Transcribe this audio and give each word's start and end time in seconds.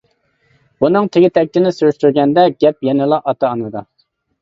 بۇنىڭ 0.83 1.09
تېگى-تەكتىنى 1.17 1.75
سۈرۈشتۈرگەندە 1.81 2.49
گەپ 2.67 2.91
يەنىلا 2.91 3.25
ئاتا-ئانىدا. 3.27 3.89